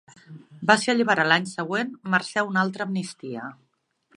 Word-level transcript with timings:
Va 0.69 0.77
ser 0.83 0.89
alliberat 0.93 1.29
l'any 1.31 1.45
següent 1.51 1.93
mercè 2.15 2.47
una 2.51 2.65
altra 2.65 2.89
amnistia. 2.89 3.45